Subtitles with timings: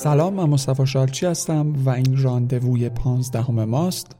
[0.00, 4.16] سلام من مصطفی شالچی هستم و این راندووی پانزدهم ماست.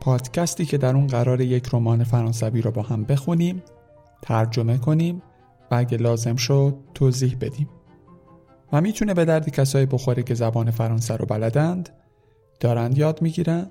[0.00, 3.62] پادکستی که در اون قرار یک رمان فرانسوی رو با هم بخونیم
[4.22, 5.22] ترجمه کنیم
[5.70, 7.68] و اگه لازم شد توضیح بدیم.
[8.72, 11.88] و می‌تونه به درد کسایی بخوره که زبان فرانسه رو بلدند
[12.60, 13.66] دارند یاد می‌گیرن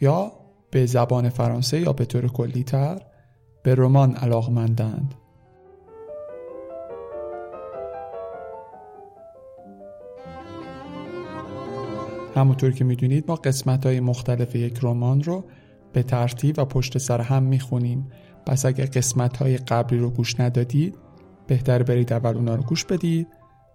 [0.00, 0.32] یا
[0.70, 3.02] به زبان فرانسه یا به طور کلی تر
[3.62, 5.14] به رمان علاقمندند.
[12.38, 15.44] همونطور که می‌دونید ما قسمت های مختلف یک رمان رو
[15.92, 18.10] به ترتیب و پشت سر هم می‌خونیم.
[18.46, 20.98] پس اگر قسمت های قبلی رو گوش ندادید
[21.46, 23.26] بهتر برید اول اونا رو گوش بدید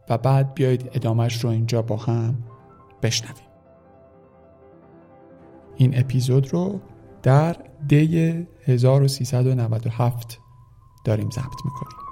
[0.10, 2.36] و بعد بیایید ادامهش رو اینجا با هم
[3.02, 3.48] بشنویم.
[5.76, 6.80] این اپیزود رو
[7.24, 7.56] در
[7.88, 10.40] دی 1397
[11.06, 12.03] داریم ضبط می‌کنیم.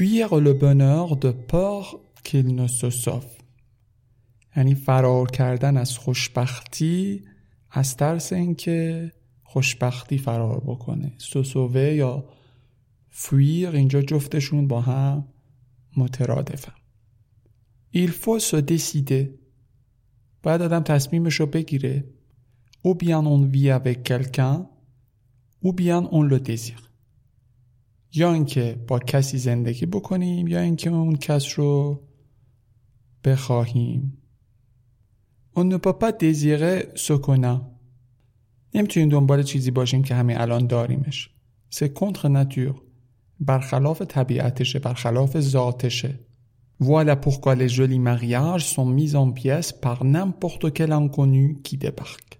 [0.00, 3.36] Fuir le bonheur de peur qu'il ne se sauve.
[4.56, 7.24] یعنی فرار کردن از خوشبختی
[7.70, 11.12] از ترس اینکه خوشبختی فرار بکنه.
[11.18, 12.24] سوسووه یا
[13.08, 15.24] فویر اینجا جفتشون با هم
[15.96, 16.74] مترادفن.
[17.94, 19.28] Il faut se décider.
[20.42, 22.04] باید آدم تصمیمش رو بگیره.
[22.86, 24.66] Ou bien on vit avec quelqu'un
[25.62, 26.89] ou bien on le désire.
[28.14, 32.00] یا اینکه با کسی زندگی بکنیم یا اینکه اون کس رو
[33.24, 34.16] بخواهیم
[35.56, 36.86] On ne peut pas désirer.
[38.74, 41.30] نمی‌تونیم دنبال چیزی باشیم که همین الان داریمش.
[41.74, 41.90] C'est
[42.24, 42.74] nature.
[43.40, 46.20] برخلاف طبیعتشه، برخلاف ذاتشه.
[46.82, 52.38] Voilà pourquoi les jolis mariages sont mis en pièces par n'importe quel inconnu qui débarque.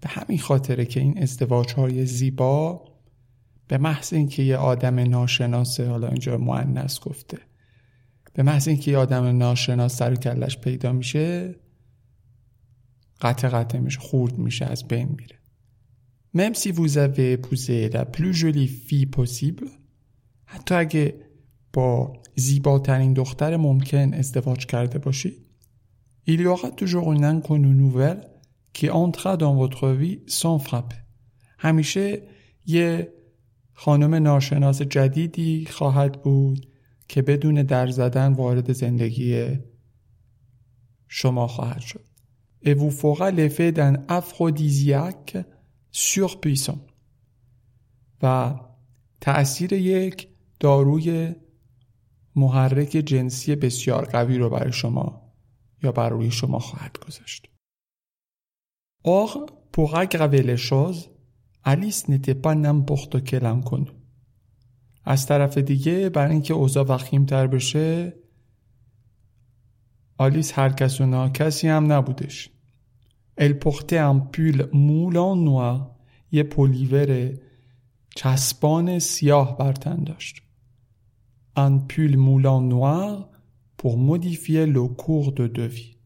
[0.00, 2.84] به همین خاطره که این ازدواج های زیبا
[3.70, 7.38] به محض اینکه یه آدم ناشناسه حالا اینجا معنیس گفته.
[8.32, 11.54] به محض اینکه یه آدم ناشناس سر کلش پیدا میشه
[13.20, 15.36] قطع قطع میشه خورد میشه از بین میره.
[16.36, 19.68] Même si vous avez épousé la plus jolie fille possible
[20.44, 21.14] حتی اگه
[21.72, 25.46] با زیباترین دختر ممکن ازدواج کرده باشید
[26.26, 28.20] il y aura toujours une inconnue nouvelle
[28.72, 29.68] qui entrera dans
[31.58, 32.22] همیشه
[32.66, 33.19] یه
[33.80, 36.66] خانم ناشناس جدیدی خواهد بود
[37.08, 39.58] که بدون در زدن وارد زندگی
[41.08, 42.04] شما خواهد شد
[42.62, 45.38] et vous fera l'effet d'un aphrodisiaque
[45.92, 46.80] surpuissant
[48.22, 48.54] و
[49.20, 50.28] تأثیر یک
[50.60, 51.34] داروی
[52.36, 55.32] محرک جنسی بسیار قوی رو برای شما
[55.82, 57.46] یا بر روی شما خواهد گذاشت.
[59.04, 61.10] Or, pour aggraver les choses,
[61.64, 63.92] آلیس نیتی پا نمپورتو که لان کنو.
[65.04, 68.12] از طرف دیگه برای اینکه اوضاع وخیم تر بشه
[70.18, 72.50] آلیس هر کس و ناکسی هم نبودش.
[73.38, 75.96] ال پخته هم پول مولان نوا
[76.32, 77.40] یه پولیوره
[78.16, 80.42] چسبان سیاه بر تن داشت.
[81.56, 83.30] ان پول مولان نوا
[83.78, 85.96] پور مدیفیه لو کور دو دوی.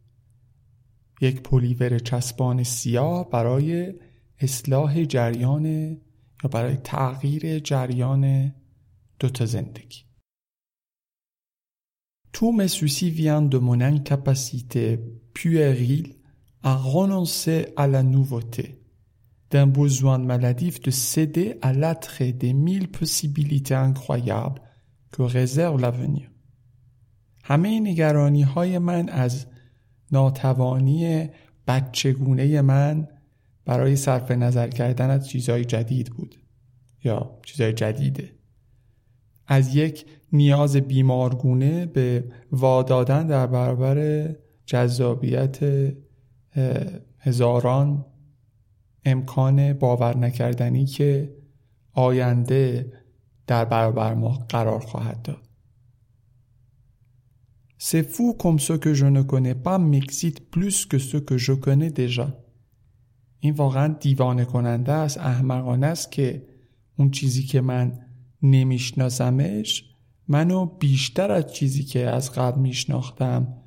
[1.20, 3.94] یک پولیوره چسبان سیاه برای
[4.38, 5.66] اصلاح جریان
[6.44, 8.54] یا برای تغییر جریان
[9.18, 10.04] دوتا زندگی
[12.32, 14.98] Tous mes soucis viennent de mon incapacité
[15.34, 16.16] puérile
[16.64, 18.82] à renoncer à la nouveauté,
[19.52, 24.60] d'un besoin maladif de céder à l'attrait des mille possibilités incroyables
[25.12, 26.30] que réserve l'avenir.
[27.46, 29.46] همه نگرانی های من از
[30.12, 31.28] ناتوانی
[31.66, 33.08] بچگونه من
[33.64, 36.36] برای صرف نظر کردن از چیزهای جدید بود
[37.04, 38.30] یا چیزهای جدیده
[39.46, 44.28] از یک نیاز بیمارگونه به وادادن در برابر
[44.66, 45.58] جذابیت
[47.18, 48.04] هزاران
[49.04, 51.34] امکان باور نکردنی که
[51.92, 52.92] آینده
[53.46, 55.40] در برابر ما قرار خواهد داد.
[57.78, 61.52] C'est fou comme ce que je ne connais pas m'excite plus que ce que je
[61.52, 62.43] connais déjà.
[63.44, 66.46] این واقعا دیوانه کننده است احمقانه است که
[66.98, 67.98] اون چیزی که من
[68.42, 69.94] نمیشناسمش
[70.28, 73.62] منو بیشتر از چیزی که از قبل میشناختم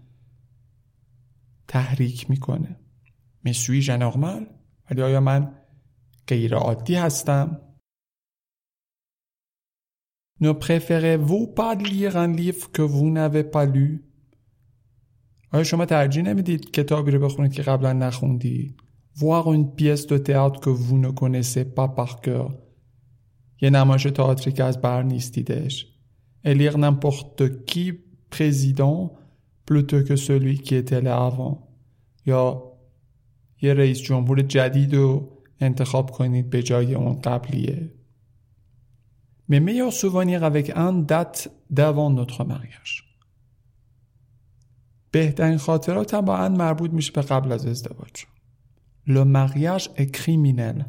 [1.67, 2.79] تحریک می‌کنه.
[3.45, 4.47] مسوی ژنورمال
[4.91, 5.55] ولی آیا من
[6.27, 7.61] غیر عادی هستم؟
[10.41, 13.43] Ne préférez-vous pas lire un livre que vous n'avez
[15.51, 18.75] آیا شما ترجیح نمی‌دید کتابی رو بخونید که قبلا نخوندی
[19.17, 22.51] voir une pièce de théâtre que vous ne connaissez pas par cœur
[23.61, 25.85] یه نمایش تئاتری که از بر نیستیدش
[26.45, 27.93] élire n'importe qui
[28.29, 29.11] président
[29.65, 31.57] plutôt que celui qui était là avant
[32.25, 32.63] یا
[33.61, 35.29] یه رئیس جمهور جدید رو
[35.59, 37.93] انتخاب کنید به جای اون قبلیه
[39.49, 43.03] Mes meilleurs souvenirs avec un date d'avant notre mariage.
[45.11, 48.25] بهترین خاطراتم با ان مربوط میشه به قبل از ازدواج.
[49.06, 50.86] Le mariage est criminel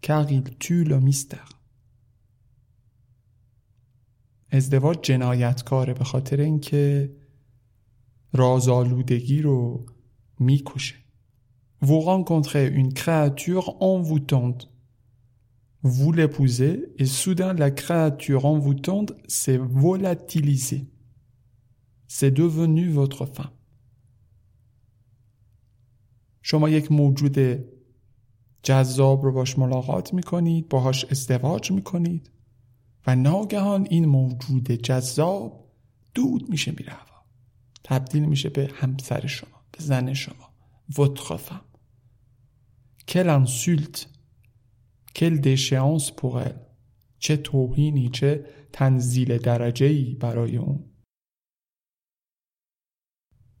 [0.00, 1.48] car il tue le mystère.
[4.52, 7.12] ازدواج جنایتکاره به خاطر اینکه
[8.32, 9.86] رازآلودگی رو
[10.40, 10.96] میکشه.
[11.82, 14.76] Vous rencontrez une créature envoûtante
[15.86, 20.90] vous l'épousez et soudain la créature envoûtante s'est volatilisée.
[22.08, 23.50] C'est devenu votre femme.
[26.51, 27.65] شما یک موجود
[28.63, 32.31] جذاب رو باش ملاقات می‌کنید باهاش ازدواج می‌کنید
[33.07, 35.71] و ناگهان این موجود جذاب
[36.13, 37.25] دود میشه میره هوا.
[37.83, 40.51] تبدیل میشه به همسر شما به زن شما.
[43.07, 44.09] quelle insulte.
[45.13, 46.61] Quelle déchéance pour elle.
[47.19, 50.83] چه توهینی چه تنزیل درجه ای برای اون.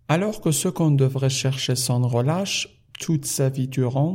[0.09, 4.11] Alors que ce qu'on devrait chercher sans relâche toute sa vie durant,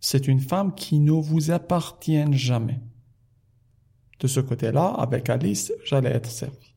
[0.00, 2.80] c'est une femme qui ne vous appartient jamais.
[4.22, 6.68] De ce côté-là, avec Alice, j'allais être servi.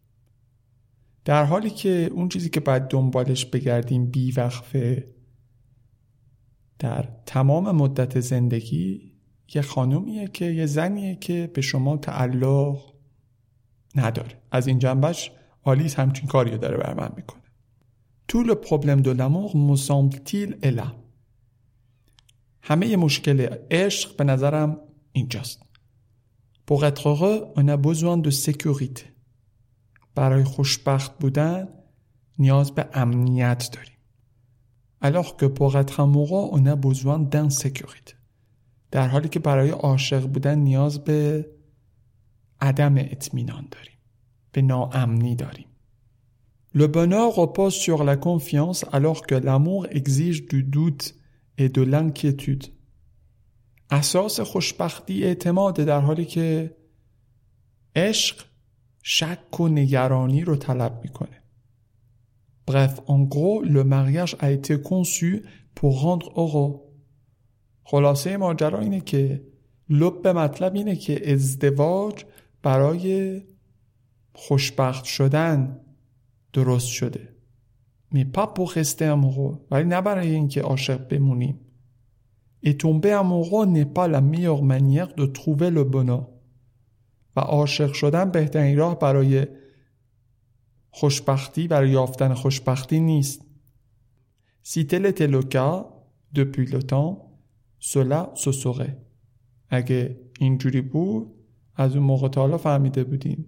[1.25, 5.07] در حالی که اون چیزی که باید دنبالش بگردیم بیوقفه
[6.79, 9.11] در تمام مدت زندگی
[9.55, 12.79] یه خانومیه که یه زنیه که به شما تعلق
[13.95, 15.31] نداره از این جنبش
[15.63, 17.43] آلیس همچین کاری داره بر من می‌کنه
[18.27, 21.04] طول پروبلم دو لامور مسامبل الا
[22.67, 24.77] همه مشکل عشق به نظرم
[25.11, 25.61] اینجاست
[26.67, 29.03] Pour être heureux, on a besoin de sécurité.
[30.15, 31.67] برای خوشبخت بودن
[32.39, 33.97] نیاز به امنیت داریم.
[35.01, 38.13] Alors que pour être amoureux, on a besoin d'insécurité.
[38.91, 41.49] در حالی که برای عاشق بودن نیاز به
[42.61, 43.97] عدم اطمینان داریم
[44.51, 45.67] به ناامنی داریم
[46.73, 51.15] Le bonheur repose sur la confiance alors que l'amour exige du doute
[51.57, 52.65] et de l'inquiétude.
[53.89, 56.75] اساس خوشبختی اعتماد در حالی که
[57.95, 58.45] عشق
[59.03, 61.41] شک و نگرانی رو طلب می‌کنه.
[62.67, 65.43] Bref, en gros, le mariage a été conçu
[65.75, 66.81] pour rendre heureux
[67.83, 69.43] خلاصه ماجرا اینه که
[69.89, 72.25] لب مطلب اینه که ازدواج
[72.63, 73.41] برای
[74.33, 75.79] خوشبخت شدن
[76.53, 77.34] درست شده
[78.15, 79.09] می pas pour rester
[79.71, 81.59] ولی نه برای اینکه عاشق بمونیم
[82.63, 86.27] et tomber amoureux n'est pas la meilleure manière de trouver le bonheur.
[87.35, 89.47] و عاشق شدن بهترین راه برای
[90.89, 93.41] خوشبختی برای یافتن خوشبختی نیست
[94.65, 95.85] était le cas
[96.33, 97.17] depuis le temps
[97.79, 98.97] سلا سسوقه
[99.69, 101.31] اگه اینجوری بود
[101.75, 103.45] از اون موقع تا حالا فهمیده بودیم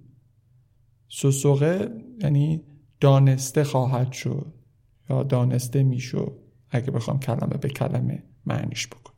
[1.09, 1.91] سسوقه
[2.23, 2.63] یعنی
[2.99, 4.53] دانسته خواهد شد
[5.09, 9.13] یا دانسته می‌شد اگه بخوام کلمه به کلمه معنیش بکن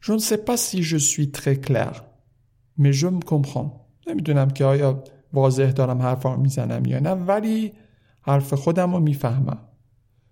[0.00, 1.94] Je ne sais pas si je suis très clair
[2.78, 3.70] mais je me comprends.
[4.06, 7.72] نمی‌دونم که آیا واضح دارم حرفا می‌زنم یا نه ولی
[8.22, 9.58] حرف خودم رو می‌فهمم.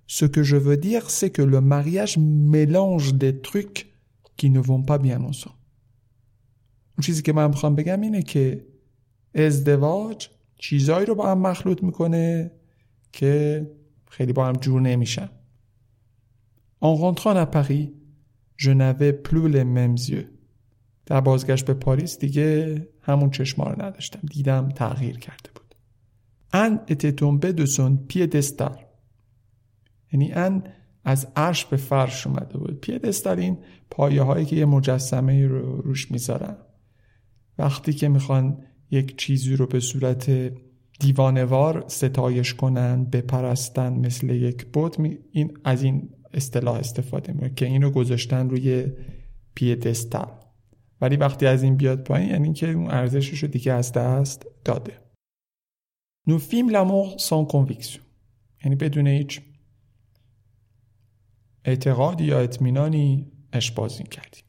[0.06, 2.18] Ce que je veux dire c'est que le mariage
[2.54, 3.80] mélange des trucs
[4.36, 5.58] qui ne vont pas bien ensemble.
[6.98, 8.66] اون چیزی که من می‌خوام بگم اینه که
[9.34, 12.50] ازدواج چیزایی رو با هم مخلوط می‌کنه
[13.12, 13.66] که
[14.16, 15.28] خیلی با هم جور نمیشن
[16.80, 17.86] En rentrant à Paris,
[18.56, 20.26] je n'avais plus les mêmes yeux.
[21.06, 24.20] در بازگشت به پاریس دیگه همون چشما رو نداشتم.
[24.30, 25.74] دیدم تغییر کرده بود.
[26.52, 27.98] ان était tombé de son.
[30.12, 30.62] یعنی ان
[31.04, 33.58] از عرش به فرش اومده بود پیدستال این
[33.90, 36.56] پایه هایی که یه مجسمه رو روش می‌ذارن
[37.58, 40.30] وقتی که می‌خوان یک چیزی رو به صورت
[41.00, 44.96] دیوانوار ستایش کنن بپرستن مثل یک بود
[45.30, 48.92] این از این اصطلاح استفاده می‌کنه که اینو گذاشتن روی
[49.54, 50.40] پیدستال.
[51.00, 55.00] ولی وقتی از این بیاد پایین یعنی که اون ارزشش رو دیگه از دست داده.
[56.26, 58.00] نو فیلم l'amour sans conviction.
[58.64, 59.40] یعنی بدون هیچ
[61.64, 64.44] اعتقادی یا اطمینانی اشبازی کردیم.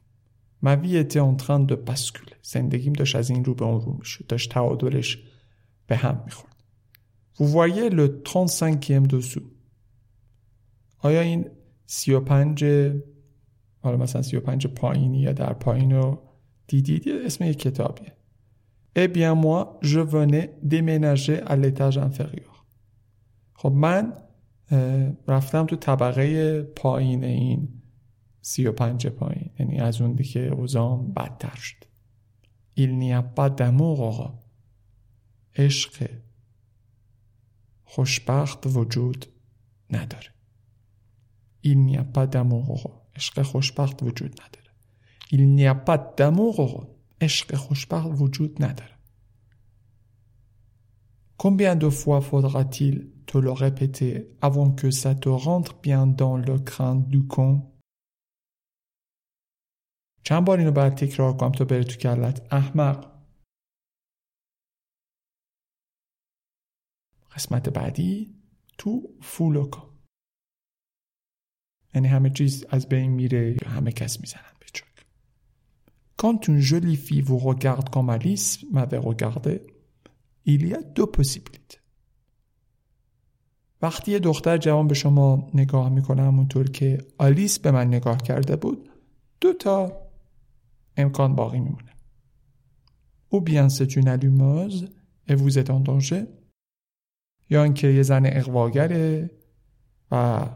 [0.62, 2.36] ما وی en train de basculer.
[2.42, 4.26] زندگیم داشت از این رو به اون رو می‌شد.
[4.26, 5.18] داشت تعادلش
[5.86, 6.56] به هم می‌خورد.
[7.38, 9.42] Vous voyez le 35e dessous.
[10.98, 11.46] آیا این
[11.86, 12.64] سی و پنج
[13.80, 16.22] حالا مثلا سی و پنج پایینی یا در پایین رو
[16.66, 18.12] دیدید؟ اسم یک کتابیه.
[18.98, 22.64] Eh bien moi, je venais déménager à l'étage inférieur.
[23.54, 24.12] خب من
[25.28, 27.68] رفتم تو طبقه پایین این
[28.40, 29.50] سی و پنج پایین.
[29.58, 31.84] یعنی از اون دیگه اوزام بدتر شد.
[32.78, 34.00] Il n'y a pas d'amour
[35.58, 36.10] عشق
[37.84, 39.26] خوشبخت وجود
[39.90, 40.32] نداره
[41.62, 44.72] Il n'y a pas d'amour عشق خوشبخت وجود نداره
[45.32, 46.86] Il n'y a pas d'amour
[47.22, 48.96] عشق خوشبخت وجود نداره
[51.38, 56.58] Combien de fois faudra-t-il te le répéter avant que ça te rentre bien dans le
[56.58, 57.72] crâne du con
[60.22, 63.15] چند بار اینو باید تکرار کنم تا بره تو کلت احمق
[67.36, 68.34] قسمت بعدی
[68.78, 69.90] تو فولوکا.
[71.94, 75.06] یعنی همه چیز از بین میره همه کس می‌زنن به چک
[76.16, 79.54] Quand une jolie fille vous regarde comme Alice m'avait regardé,
[80.46, 81.80] il y a deux possibilités.
[83.82, 88.56] وقتی یه دختر جوان به شما نگاه می‌کنه همونطور که آلیس به من نگاه کرده
[88.56, 88.90] بود
[89.40, 89.92] دو تا
[90.96, 91.92] امکان باقی میمونه.
[93.28, 94.88] او bien c'est une allumeuse
[95.28, 96.22] et vous êtes en danger.
[97.50, 99.30] یا اینکه یه زن اقواگره
[100.10, 100.46] و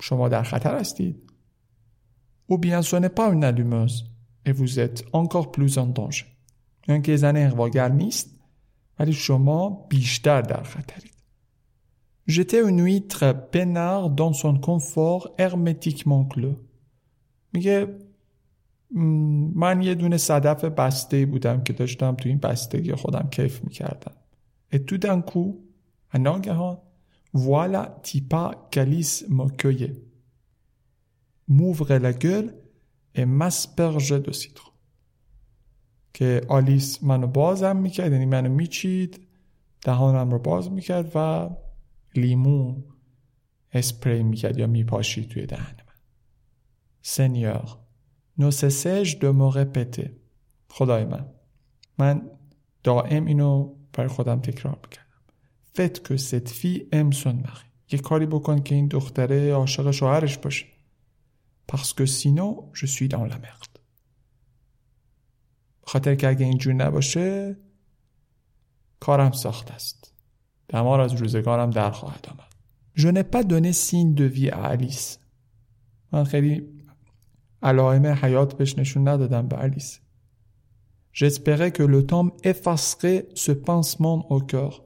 [0.00, 1.30] شما در خطر هستید
[2.46, 4.04] او une allumeuse
[4.46, 6.26] et vous êtes encore plus en danger
[6.88, 8.40] یا اینکه یه زن اقواگر نیست
[8.98, 11.14] ولی شما بیشتر در خطرید
[12.26, 16.56] J'étais une huître peinard dans son confort hermétiquement clos.
[17.52, 17.98] میگه
[19.54, 24.12] من یه دونه صدف بسته بودم که داشتم تو این بستگی خودم کیف می‌کردم.
[24.72, 25.63] D'un coup,
[26.14, 26.78] à ناگهان
[27.34, 29.96] voilà Tipa Calice m'accueillait.
[31.48, 32.54] M'ouvrait la gueule
[33.16, 34.32] et m'aspergeait de.
[36.14, 39.26] که آلیس منو بازم می‌کرد یعنی منو میچید
[39.82, 41.50] دهانم رو باز می‌کرد و
[42.14, 42.82] لیمو
[43.72, 45.94] اسپری می‌کرد یا میپاشید توی دهن من
[47.02, 47.78] سنیور
[48.38, 50.16] نو سسج دو موقع پته
[50.68, 51.26] خدای من
[51.98, 52.30] من
[52.82, 55.03] دائم اینو برای خودم تکرار می‌کردم
[55.76, 60.66] فت که ست فی امسون مخی یه کاری بکن که این دختره عاشق شوهرش باشه
[61.72, 63.78] parce que sinon je suis dans la merde
[65.82, 67.56] خاطر که اگه اینجور نباشه
[69.00, 70.12] کارم ساخت است
[70.68, 72.54] دمار از روزگارم در خواهد آمد
[72.96, 75.18] Je n'ai pas donné signe de vie à Alice.
[76.12, 76.62] من خیلی
[77.62, 80.00] علائم حیات بهش نشون ندادم به الیس.
[81.12, 84.83] J'espérais que le temps effacerait ce pincement au cœur.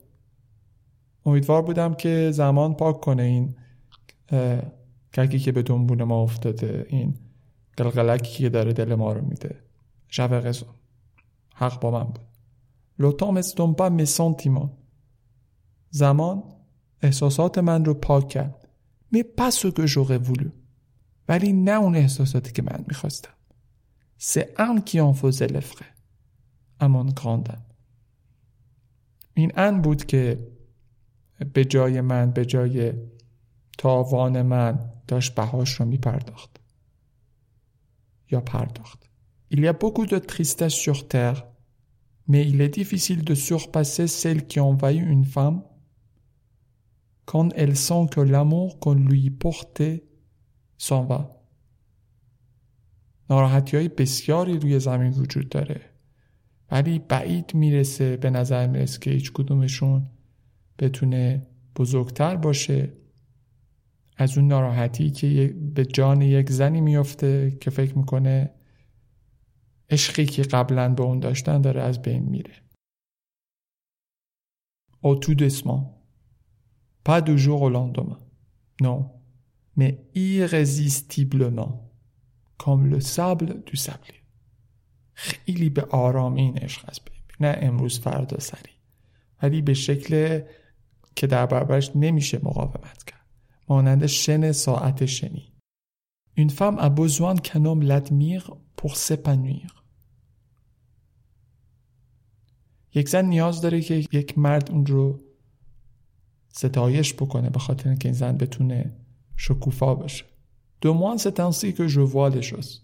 [1.28, 3.54] امیدوار بودم که زمان پاک کنه این
[5.14, 7.14] ککی که به دنبون ما افتاده این
[7.76, 9.56] قلقلکی که داره دل ما رو میده.
[10.10, 10.68] J'avais raison.
[11.54, 12.28] حق با من بود.
[12.98, 14.70] M'estompe pas mes sentiments.
[15.90, 16.42] زمان
[17.02, 18.68] احساسات من رو پاک کرد.
[19.14, 20.48] Pas ce que j'aurais voulu.
[21.28, 23.32] ولی نه اون احساساتی که من می‌خواستم.
[24.86, 25.92] Qui en faisait les frais.
[26.80, 27.56] à mon grande.
[29.34, 30.38] این ان بود که
[31.44, 32.92] به جای من به جای
[33.78, 36.60] تاوان من داشت بهاش رو میپرداخت
[38.30, 39.08] یا پرداخت
[39.50, 41.46] Il y a beaucoup de tristesse sur terre,
[42.26, 45.62] mais il est difficile de surpasser celle qui envahit une femme
[47.24, 50.04] quand elle sent que l'amour qu'on lui portait
[50.76, 51.38] s'en va.
[53.30, 55.80] ناراحتی های بسیاری روی زمین وجود داره
[56.70, 60.10] ولی بعید می‌رسه به نظر می‌رسه که هیچ کدومشون
[60.78, 62.92] بتونه بزرگتر باشه
[64.16, 68.50] از اون ناراحتی که به جان یک زنی میفته که فکر می‌کنه
[69.90, 72.54] عشقی که قبلا به اون داشتن داره از بین میره
[75.02, 75.82] Au tout doucement.
[77.04, 78.18] Pas de jour au lendemain.
[78.80, 79.12] Non.
[79.76, 81.72] Mais irrésistiblement.
[82.56, 84.18] Comme le sable du sablier.
[85.14, 88.72] خیلی به آرامی این عشق از بین نه امروز فردا سری
[89.42, 90.40] ولی به شکل
[91.18, 93.26] که در برابرش نمیشه مقاومت کرد
[93.68, 95.52] مانند شن ساعت شنی
[96.36, 98.46] Une femme a besoin qu'un homme l'admire
[98.76, 99.70] pour s'épanouir.
[102.94, 105.20] یک زن نیاز داره که یک مرد اون رو
[106.48, 108.96] ستایش بکنه به خاطر اینکه این زن بتونه
[109.36, 110.24] شکوفا بشه.
[110.80, 111.16] دو
[111.76, 112.80] que je vois les choses.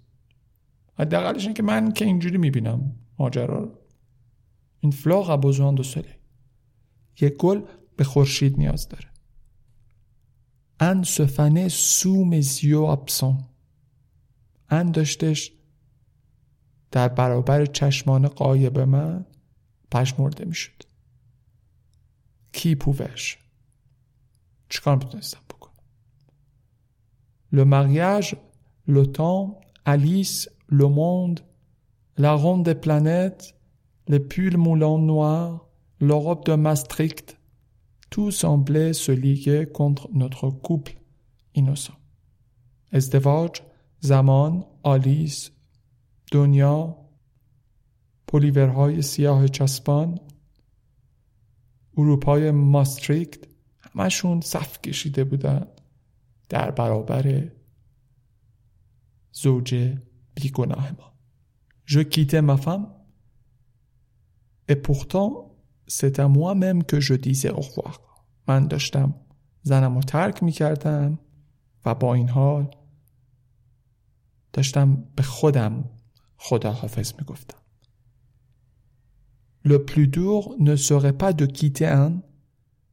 [0.98, 3.78] حداقلش که من که اینجوری می‌بینم ماجرا رو.
[4.80, 6.18] این fleur a besoin de soleil.
[7.20, 7.62] یک گل
[7.96, 9.08] به خورشید نیاز داره
[10.80, 13.44] ان سفنه سو مزیو ابسون
[14.70, 15.52] ان داشتش
[16.90, 19.26] در برابر چشمان قایب من
[19.90, 20.82] پشمرده می‌شد.
[22.52, 23.38] کی پوش
[24.68, 25.74] چکار می‌تونستم بکنم؟
[27.52, 28.34] لو مغیج
[28.88, 31.40] لو تام الیس لو موند
[32.18, 33.54] لا روند پلانت
[34.08, 35.60] لی پول مولان نوار
[36.00, 37.34] لوروب دو ماستریکت
[38.14, 40.94] tout semblait se liguer contre notre couple
[41.56, 41.98] innocent.
[42.92, 43.60] ازدواج
[44.00, 45.50] زمان آلیس
[46.32, 46.96] دنیا
[48.28, 50.18] پلیورهای سیاه چسبان
[51.96, 53.40] اروپای ماستریکت
[53.80, 55.66] همشون صف کشیده بودن
[56.48, 57.50] در برابر
[59.32, 59.96] زوج
[60.34, 61.12] بیگناه ما
[61.86, 62.86] Je quittais ma femme
[64.68, 65.53] et pourtant
[65.86, 68.00] c'est à moi-même que je disais au revoir
[68.48, 69.14] من داشتم
[69.62, 71.18] زنم رو ترک می کردم
[71.84, 72.70] و با این حال
[74.52, 75.84] داشتم به خودم
[76.36, 77.58] خداحافظ می گفتم.
[79.66, 82.12] Le plus dur ne serait pas de quitter un,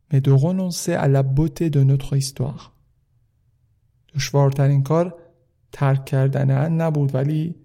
[0.09, 2.71] mais de renoncer à la beauté de notre histoire.
[4.15, 5.15] دشوارترین کار
[5.71, 7.55] ترک کردن ان نبود ولی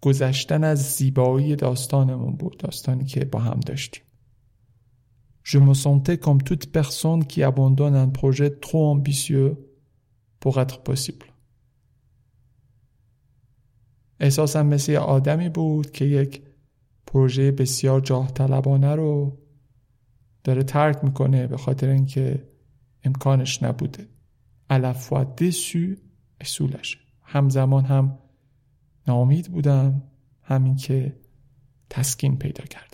[0.00, 4.02] گذشتن از زیبایی داستانمون بود داستانی که با هم داشتیم
[5.52, 9.52] Je me sentais comme toute personne qui abandonne un projet trop ambitieux
[10.38, 11.26] pour être possible.
[14.20, 16.42] احساسم مثل آدمی بود که یک
[17.06, 19.38] پروژه بسیار جاه طلبانه رو
[20.44, 22.48] داره ترک می‌کنه به خاطر اینکه
[23.04, 24.08] امکانش نبوده.
[24.70, 25.94] الافوا دسو
[26.40, 28.18] اصولش همزمان هم
[29.06, 30.02] ناامید بودم
[30.42, 31.16] همین که
[31.90, 32.89] تسکین پیدا کرده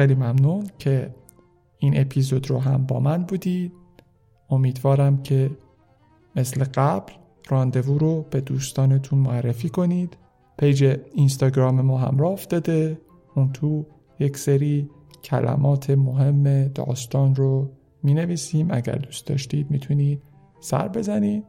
[0.00, 1.14] خیلی ممنون که
[1.78, 3.72] این اپیزود رو هم با من بودید.
[4.50, 5.50] امیدوارم که
[6.36, 7.12] مثل قبل
[7.48, 10.16] راندوو رو به دوستانتون معرفی کنید.
[10.58, 13.00] پیج اینستاگرام ما هم راه افتاده.
[13.34, 13.86] اون تو
[14.18, 14.90] یک سری
[15.24, 17.70] کلمات مهم داستان رو
[18.02, 20.22] می نویسیم اگر دوست داشتید می‌تونید
[20.60, 21.44] سر بزنید.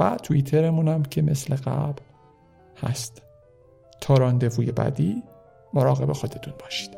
[0.00, 2.02] و توییترمون هم که مثل قبل
[2.76, 3.22] هست.
[4.00, 5.22] تا راندووی بعدی
[5.74, 6.95] مراقب خودتون باشید.